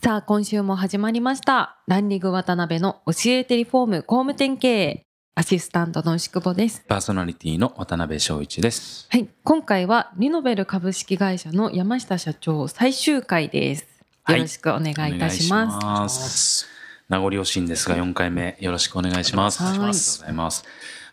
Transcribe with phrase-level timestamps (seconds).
[0.00, 5.02] さあ今週も始まりましたランリング渡辺の教えてリフォーム工務店経営
[5.34, 6.84] アシスタントの牛久保です。
[6.86, 9.08] パーソナリティの渡辺翔一です。
[9.10, 13.88] はい、今回はリノベル株式会社の山下社長最終回です。
[14.22, 15.76] はいよろしくお願いいたします。
[15.76, 16.68] お願いします
[17.08, 19.62] 名残惜しいんですが、4回目よろしくお願いします。
[19.62, 20.64] はいありがとうございます。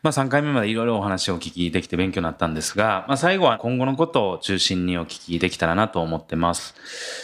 [0.06, 6.76] まあ3回目までいろいろお話をお聞きできて勉強になったんですが、まあ最後は今後のことを中心にお聞きできたらなと思ってます。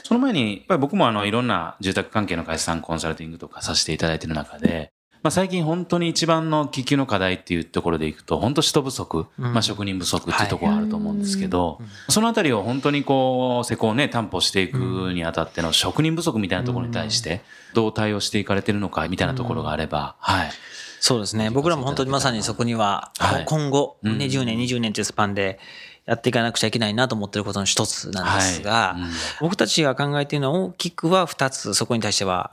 [0.03, 4.91] その前に、やっぱり僕もあのいろんな住宅関係の会社さんコンサルティングとかさせていただいてる中で、
[5.23, 9.53] まあ、最近本当に一番の喫緊の課題っていうところでいくと、本当人不足、うん。
[9.53, 11.87] まあ職人不足っていうところがあると思うんですけど、うん。
[12.09, 14.77] そのあたりを本当にこう、施工をね、担保していく
[15.13, 17.41] にあたっての職人不足みたいなところに対して、
[17.75, 20.51] どう対応していかれてるのかみたいなところがあれば、はい。
[20.99, 21.51] そうですね。
[21.51, 23.45] 僕らも本当にまさにそこには、はい。
[23.45, 25.59] 今後、うんね、10年、20年というスパンで
[26.05, 29.01] やっていかなくちゃいけないなと思ってることの一つなんですが、はい。
[29.01, 29.09] うん。
[29.41, 32.51] 僕たちが考えているのは大きくは2つ、そこに対しては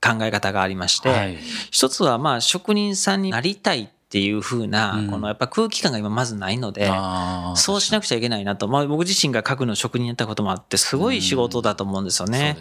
[0.00, 1.38] 考え方がありまして、はい。
[1.70, 5.10] 一つはまあ職人さんになりたいっていうふうな、うん。
[5.10, 6.90] このやっぱ空気感が今まずないので、
[7.56, 12.56] そうしなくちゃいけないなと、まあ僕自身が家具の職人やったこともあって、すごい仕事だと思うんですよね。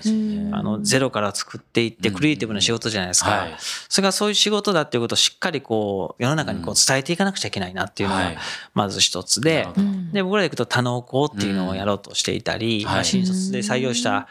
[0.52, 2.16] あの、ゼロから作っていって、うん。
[2.16, 3.30] クリエイティブな仕事じゃないですか。
[3.30, 3.56] はい。
[3.58, 8.38] それがそういう仕事だっていうことをしっかりこう、世の中にこう伝えていかなくちゃいけないなっていうのがはい、
[8.74, 9.70] まず一つで
[10.12, 12.86] で、僕らでいくと多能工っていうのをやろうとしていたり、うん。
[12.88, 14.28] まあ新卒で採用した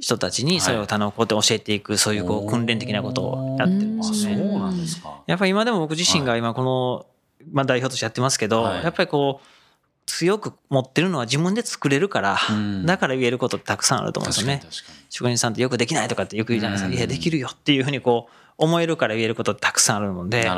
[0.00, 4.36] 人たちにそれを多能工って教えていく、そういうこう訓練的なことをやってるんであすよね。
[4.50, 5.22] そうなんですか。
[5.26, 7.06] やっぱり今でも僕自身が今この、
[7.52, 9.46] まあ代表としてやってますけど、はいやっぱりこう、
[10.06, 14.62] 強く持ってるのは自分で作れるから、うんだから言えることってたくさんあると思うんですよね。
[15.10, 16.88] 職人さんってよくできないとかってよく言うじゃないですか。
[16.88, 20.50] うんいや、できるよっていうふうにこう、思えるから言えることってたくさんあるので。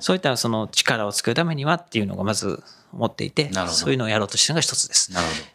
[0.00, 2.62] そういったその力を作るためにはっていうのがまず
[2.92, 5.12] 持っていてそういうのをやろうとしてるのが一つです。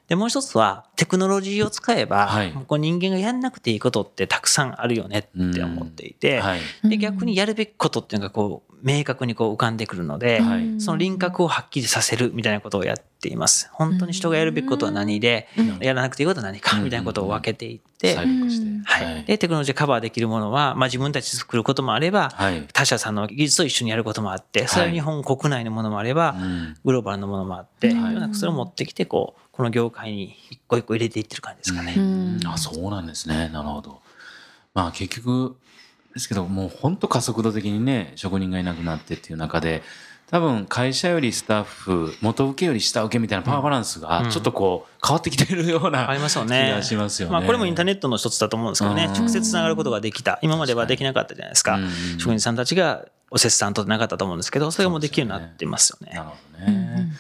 [0.08, 6.20] で、もう一つは、テクノロジーを使えば、はいこう人間がやんなくていいことってたくさんあるよねって思っていど。
[6.20, 6.60] て、はい。
[6.84, 13.70] で、逆にやるべきことっていうのがこう、明確にこう浮かんでくるので、はいその輪郭をはっきりさせるみたいなことをやっています。
[13.72, 18.16] 本当に人がやるべきことは何で、うんやらなくていいことは何かみたいなことを分けていって。
[18.16, 19.26] はい。
[19.26, 22.68] で、テクノロジーカバーできるものは、まあ自分たちで作ることもあれば、はい。
[22.74, 31.96] 他社さんの技術と一緒にやることもあって、それは日本国内のものもあれば、うんグローバルのものもあって、はいなんかそれを持ってきて、こう、この業界に一個一個入れていってる感じですかね。
[31.98, 33.50] うんあ、そうなんですね。
[33.50, 34.02] なるほど。
[34.74, 35.56] まあ結局、
[36.14, 39.84] ですけど、もう本当加速度的にね、職人がいなくなってっていう中で、
[40.28, 46.72] 多分会社よりスタッフ、元請けより下請けみたいなパワーバランスがうんちょっとこう変わってきてるようなありますよ気ね。
[46.72, 47.34] がしますよね。
[47.34, 50.40] まあこれもインターネットの一つだと思うんですけどね、うん直接つながることができた。
[50.42, 51.76] 今まではできなかったじゃないですか。
[51.76, 56.14] うん職人さんたちがお切磋となかったと思うんですけど、それがもうできるようになってますよね。
[56.16, 57.12] なるほどね。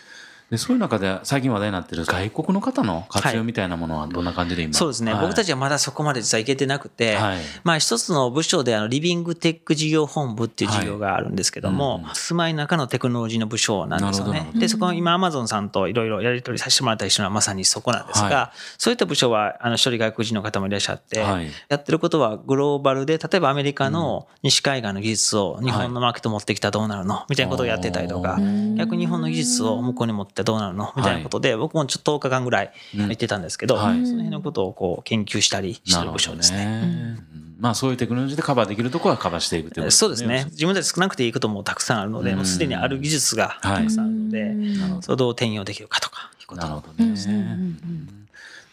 [0.51, 5.21] でそういう中で最近話題になってる外国の方の活用みたいなものはどんな感じで今、そうですね、はい。
[5.23, 7.39] 僕たちはまだそこまで実は行けてなくて、はい。
[7.63, 12.03] まあ一つの部署であのリビングテック事業本部っていう事業があるんですけども、はい。
[12.03, 14.49] うん住まいの中のテクノロジーの部署なんですよね。
[14.55, 21.47] で、そこは今アマゾンさんといろいろやり取りさせてもらったりしてるのはまさにそこなんですが、はそういった部署はあの一人外国人の方もいらっしゃって、はい。
[21.69, 27.25] やってることはグローバルで、例えばアメリカの西海岸の技術を日本のマーケット持ってきたらどうなるの？
[27.29, 28.37] みたいなことをやってたりとか、
[28.77, 30.91] 逆に日本の技術を向こうに持ってどうなるの？
[30.95, 34.05] みたいなことで、僕もちょっと10日間ぐらい行ってたんですけど、うんはい。
[34.05, 37.17] その辺のことをこう研究したりしてる部署ですね。
[37.57, 40.45] まあそういうテクノロジーでカバーできるところはカバーしていくということそうですね。。
[40.51, 42.37] 自分たち少なくていいこともたくさんあるので、うん。
[42.37, 44.43] もうすでにある技術がたくさんあるので、
[44.77, 46.61] なるほどそれをどう転用できるかとかいうこと。
[46.61, 47.15] なるほどね。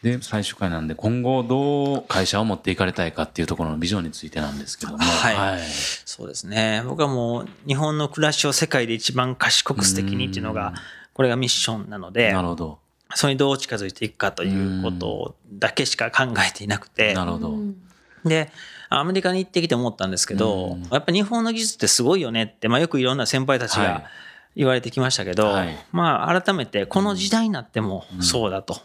[0.02, 4.98] で最終回なんで今後どう会社を持っていかれたいかっていうところのビジョンについてなんですけども。
[4.98, 5.60] はい。
[6.04, 6.82] そうですね。
[6.84, 10.74] 僕はもう日本の暮らしを世界で一番賢く素敵にっていうのが、
[11.14, 12.78] これがミッションなのでな、るほど。
[13.14, 17.58] それにどう近づいていくかということだけしか考えていなくて、なるほど。
[18.24, 18.50] で、
[18.88, 20.82] アメリカに行ってきて思ったんですけど、うん。
[20.90, 23.88] やっぱ日本の技術ってすごいよねって、まあよくいろんな先輩たちはい。
[23.88, 24.04] が
[24.54, 25.76] 言われてきましたけど、はい。
[25.92, 28.80] まあ改めてこの時代になってもそうだと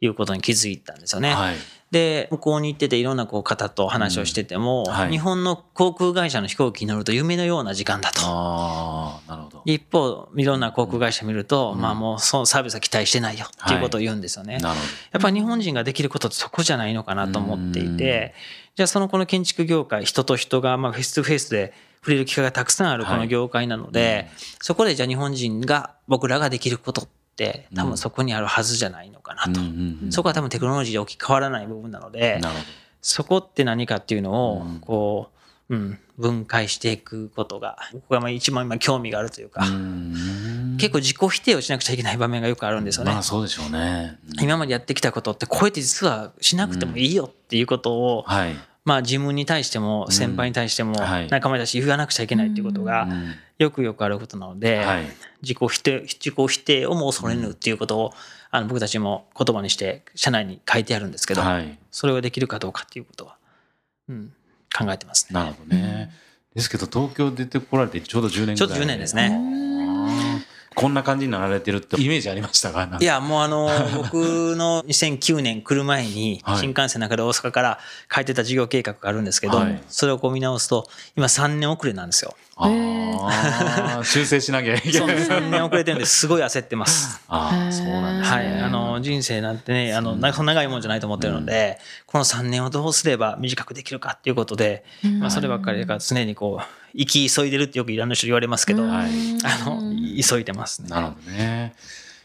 [0.00, 1.32] いうことに気づいたんですよね。
[1.32, 1.56] はい。
[1.90, 8.20] で向こうに行ってていろんなこう方と話をしてても、うんはい日本の航空会社の飛行機に乗ると夢のような時間だと。
[8.24, 9.62] ああ、なるほど。
[9.64, 14.58] 一方いろんな航空会社見ると、うんまあもうそのサービスは期待してないよっていうことを言うんですよね。
[14.58, 18.34] なるほやっぱり日本人ができることってそこじゃないのかなと思っていて、
[18.74, 24.28] じゃあそのこの建築業界人と人がまあフェイス2フェイスで触れる機会がたくさんあるこの業界なので、
[24.60, 29.60] そこでじゃあ日本人が僕らができることって多分そこにあるはずじゃないのかなど。
[29.60, 30.12] と。
[30.12, 32.40] そこは多分テクノロジーで大きく変わらない部分なので、
[33.02, 35.30] そこって何かっていうのをうんこ
[35.68, 39.62] う、うん、分解していくことが僕がまあ一番今興味があるというか、
[40.78, 43.12] 結構自己否定をしなくちゃいけない場面がよくあるんですよね。
[43.12, 44.18] まあそうでしょうね。
[44.28, 48.56] うん今までやってきたことってこうやって実はしなくてもいいよっていうことを、はい。
[48.86, 55.06] まあ自分に対しても先輩に対してもはい仲間に対して言わなくちゃいけないっていうことがうんよくよくあることなので、はい。
[55.42, 58.12] 自己否定自己否定をもう恐れぬっていうことを
[58.50, 61.78] あの僕たちも言葉にして社内に書いてあるんですけど、はい。
[61.90, 63.36] それができるかどうかっていうことは、
[64.08, 64.32] うん、
[64.76, 65.40] 考えてますね。
[65.40, 66.12] なるほどね。
[66.54, 68.56] ですけど東京出てこられてちょうど10年ぐらい。
[68.56, 69.28] ちょっと10年ですね
[70.76, 72.86] こんな感じになられてるってイメージありましたか？
[73.00, 77.78] いや、もうあの、 僕の2009年来る前にはい、新幹線の中で大阪から
[78.14, 80.86] 書いてた事業計画があるんですけどはい、それをこう見直すと、
[81.16, 82.36] 今3年遅れなんですよ。
[82.58, 83.06] あー
[84.04, 85.16] 修正しなきゃいけそうない。
[85.16, 87.20] 3年遅れてるんですごい焦ってます。
[87.28, 88.36] ああ、そうなんですね。
[88.36, 88.60] はい。
[88.62, 94.84] あの、人生なんてね、あの、なそんな長いもんじゃないと思ってるので、この3年をどうすれば短くできるかっていうことで、
[95.20, 96.64] まあ、そればっかりだから常にこう、
[96.96, 99.10] 生き急いでるってよくいろんな人に言われますけど、はい
[99.44, 99.80] あの、
[100.22, 100.88] 急いでますね。
[100.88, 101.74] なるほどね。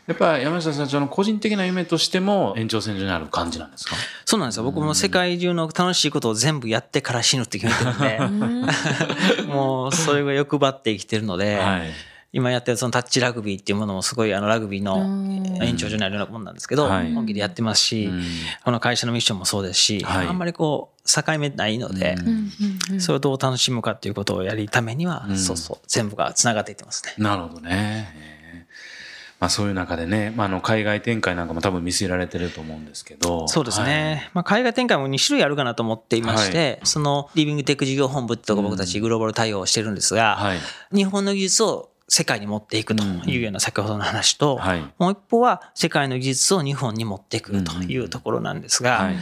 [0.07, 3.95] やっぱ山下社長の個人的な夢としても延長線上にある感じなんですか？
[4.25, 4.63] そうなんですよ。
[4.63, 11.91] 僕も世界中の楽しいことを全部やってから死ぬって決めてるんで、もうそれが欲張って生きてるので、はい。
[12.33, 14.97] 今やってるそのタッチラグビーっていうものもすごいあのラグビーの
[15.61, 17.13] 延長上にあるようなもんなんですけど、はい。
[17.13, 18.23] 本気でやってますし、うん。
[18.63, 20.27] この会社のミッションもそうですし、はい。
[20.27, 22.15] あんまりこう境目ないので、
[22.99, 25.37] それをどう楽しむかっていうことをやるためには、うん。
[25.37, 27.13] そうそう全部がつながっていってますね。
[27.17, 28.13] なるほどね。
[28.15, 28.71] えー。
[29.41, 33.49] まあそういう中でね、まあ、あの海外展開なんかも多分見据えられてると思うんですけど。
[33.49, 34.29] そうですね。
[34.33, 40.59] まあ、海外展開も2種類あるかなと思っていまして、そのリビングテック事業本部ってとこ僕たちグローバル対応をしてるんですが、はい。
[40.95, 44.81] 日本の技術を世界に持っていくというような先ほどの話と、はい。
[44.99, 49.15] もう一方は世界の技術を日本に持っていくというところなんですが、はい。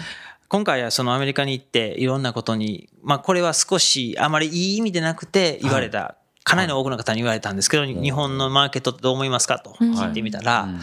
[0.48, 10.80] 今回はそのアメリカに行っていろんなことに、まあこれは少しあまりいい意味でなくて言われた、かなりの多くの方に言われたんですけど、日本のマーケットってどう思いますかと聞いてみたら、うん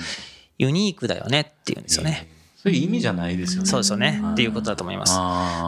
[0.59, 2.29] ユニークだよねっていうんですよね。
[2.57, 3.69] そういう意味じゃないですよね。
[3.69, 4.23] そうですよね。
[4.33, 5.15] っていうことだと思います。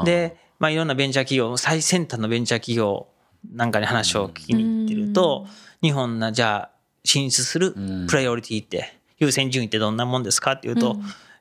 [0.06, 3.06] で、まあ、いろんなベンチャー企業、最先端のベンチャー企業
[3.52, 5.46] なんかに話を聞きに行ってると、
[5.82, 6.70] 日本がじゃあ
[7.04, 8.06] 進出するうん。
[8.06, 10.96] プライオリティって、優先順位ってどんなもんですかっていうと、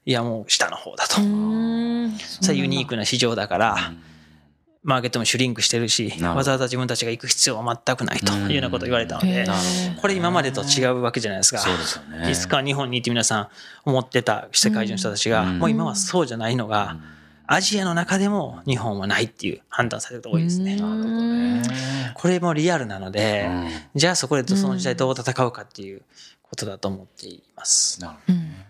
[0.06, 1.16] いやもう下の方だと。
[1.16, 3.94] それはユニークな市場だから、
[4.84, 9.46] マーケットもシュリンクしてるし、わざわざ自分たちが行く必要は全くないというようなことを言われたので
[10.02, 11.62] これ今までと違うわけじゃないですか。
[12.30, 13.48] いつか日本に行って皆さん
[13.84, 15.60] 思ってた世界中の人たちが、うん。
[15.60, 16.96] もう今はそうじゃないのが、
[17.48, 20.76] アジアの中でも日本はないっていう判断されることが多いですね。
[20.76, 20.88] ど。
[20.88, 21.64] なるほどね。
[22.14, 26.02] これもリアルなので、うんじゃあそこでその時代どう戦うかっていう
[26.44, 28.02] ことだと思っています。
[28.02, 28.68] なるほどね。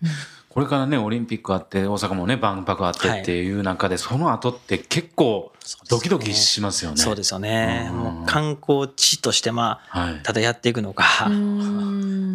[0.50, 5.51] これからね、オリンピックあって、大阪もね、万博あってっていう中で、その後って結構
[5.90, 6.98] ドキドキしますよね。
[6.98, 7.90] そうですよね。
[7.92, 10.24] うんもう観光地としてまあ、はい。
[10.24, 11.30] ただやっていくのか、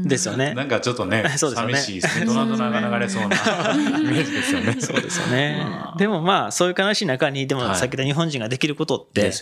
[0.05, 0.55] ですよね。
[0.55, 2.27] なんかちょっとね、 そうですよね寂しいですね。
[2.27, 4.77] ドナドナが流れそうなイメージですよね。
[4.81, 5.65] そうですよね。
[5.99, 9.33] でもまあ、そういう悲しい中に、でもはいさっき言った日本人ができることって。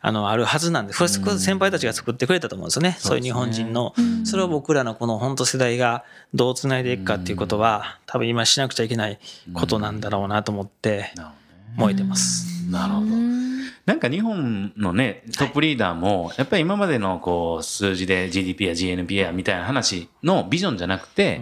[0.00, 2.96] あの、あるはずなんで、これ先輩たちが作ってくれたと思うんですよね。
[2.98, 3.94] そういう日本人の。
[4.24, 9.18] それを僕らのこの本当世代がどう繋いでいくかっていうことは、多分今しなくちゃいけない
[9.52, 11.12] ことなんだろうなと思って、
[11.76, 12.53] 燃えてます。
[12.70, 13.06] なるほど。
[13.86, 21.40] なんか日本のね、トップリーダーも、やっぱり今までのこう数字で GDP や GNP やみたいな話のビジョンじゃなくて、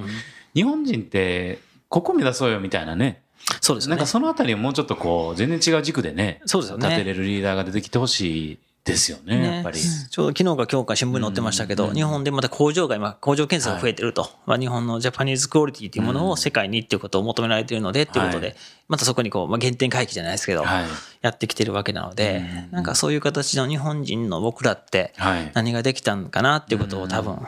[0.55, 3.23] 日本人ってここ目指そうよみたいなね、
[3.61, 3.97] そうですよね。
[3.97, 4.07] なんか。
[4.07, 6.89] そのあたりをもうちょっとこう、全然違う軸でね、そうですよね。
[6.89, 9.79] 立てれるリーダーが出てきてほしいですよね、やっぱり。
[9.79, 14.29] ちょうど昨日か今日か新聞に載ってましたけど、日本でまた工場が今、工場建設が増えてると。
[14.45, 18.57] まあ、日本のジャパニーズクオリティというものを世界にっていうことを求められているのでっていうことで、はい
[18.89, 20.85] またそこにこう、まあ、原点回帰じゃないですけど、はい。
[21.23, 25.51] やってきてるわけなので、なんかそういう形の日本人の僕らってはい。
[25.55, 27.39] 何ができたんかなっていうことを多分、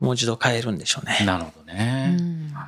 [0.00, 1.24] もう一度変えるんでしょうね。
[1.24, 2.18] なるほどね。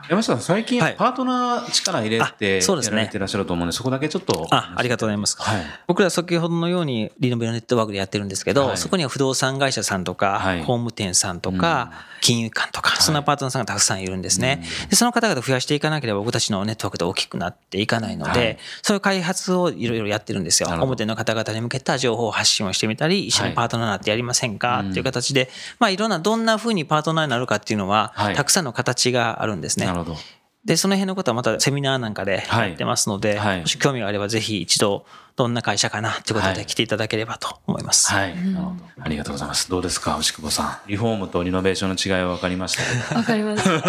[0.08, 4.46] 山下さん、最近、はいパートナー力入れて、あそうですねやられてらっしゃると思うんで、そこだけちょっと。
[4.50, 5.36] あ、ありがとうございます。
[5.40, 5.62] はい。
[5.86, 14.62] 僕ら先ほどのようにリノベルネットワークでやってるんですけど、はいそこには不動産会社さんとか、はい工務店さんとか、金融機関とか、そんなパートナーさんがたくさんいるんですね。
[14.88, 20.68] でその方々増やしていかなければ僕たちのネットワークで大きくなっていかないので、はいそういう開発をいろいろやってるんですよ。
[20.70, 29.92] 表の方々に向けた情報発信をしてみたり、一緒にパートナーになってやりませんか、っていう形で、まあいろんなどんな風にパートナーになるかっていうのは、はいたくさんの形があるんですねな。
[29.94, 30.16] るほど。
[30.64, 35.06] で、その辺のことはまたセミナーなんかでやってますので、はいもし興味があればぜひ一度
[35.36, 38.12] どんな会社かなということで来ていただければと思います。
[38.12, 38.34] はい。
[38.36, 38.76] なるほど。
[39.00, 39.70] ありがとうございます。
[39.70, 40.90] どうですか、牛久保さん。
[40.90, 42.76] リフォームとリノベーションの違いは分かりまし
[43.08, 43.14] た？
[43.14, 43.68] わかります。
[43.70, 43.80] みん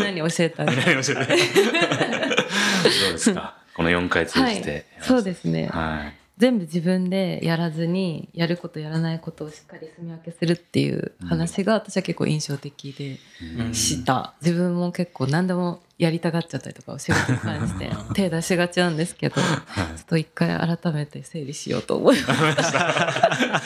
[0.00, 0.82] なに教えてあげる。
[0.84, 0.96] どう
[3.12, 3.54] ですか？
[3.74, 5.68] この4回通はいじて。、そうですね。
[5.72, 6.15] はい。
[6.38, 13.18] 全部自分でやらずにやることやらないことをしっかり住み分けするっていう話が私は結構印象的で
[13.74, 23.62] した、自分も結構何でもやりたがっちゃったりとかお仕事に関して手出しがちなんですけどちょっと一回改めて整理しようと思います なんか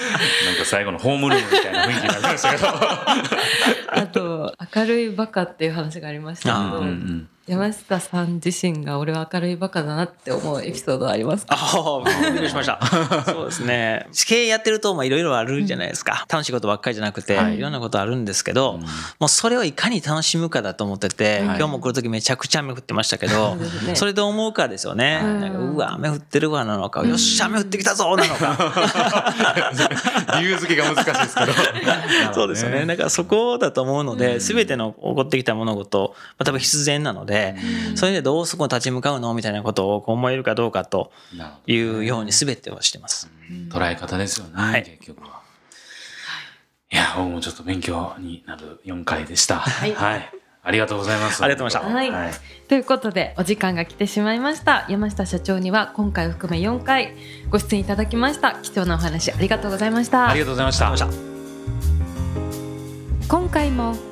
[0.65, 2.69] 最後のホームルームみたいな雰囲気になりましたけど。
[3.93, 11.57] あと明るいバカっていう話がありましたけど、あーうんうん山下さん自身が俺は明るいバカだなって思うエピソードはありますか？
[11.59, 12.79] ああ、びっくりしました。
[13.27, 14.07] そうですね。
[14.29, 16.27] 経営やってると、まあいろいろあるじゃないですか。
[16.31, 18.79] 楽しいことばっかりじゃなくて、はいいろんなことあるんですけど、
[19.19, 23.57] もうそれをいかに楽しむかだと思ってて、今日も来るときめちゃくちゃ雨降ってましたけど
[23.95, 25.21] それどう思うかですよね。
[25.75, 29.35] うわ、雨降ってるわなのか、よっしゃ、雨降ってきたぞなのか。
[30.41, 31.53] 理由付けが難しいですけど。
[32.35, 32.87] そうですよね。
[32.87, 37.40] だからそこだと思うので、すべての起こってきた物事、まあ、多分必然なので、
[37.95, 43.31] それでどうそこに立ち向かうのみたいなことをこう思えるかどうかとなるほどいうように全てをしてます。
[43.71, 44.83] 捉え方ですよね、はい。
[44.83, 45.41] 結局は。
[46.93, 49.59] いや、僕もちょっと勉強になる4回でした。
[49.59, 50.31] はい。
[50.63, 51.43] ありがとうございます。
[51.43, 52.19] ありがとうございました。
[52.19, 52.33] はい、
[52.69, 54.87] ということでお時間が来てしまいました。
[54.91, 57.15] 山下社長には今回を含め4回
[57.49, 58.57] ご出演いただきました。
[58.63, 60.29] 貴重なお話ありがとうございました。
[60.29, 61.09] ありがとうございました。
[63.29, 64.10] 今回も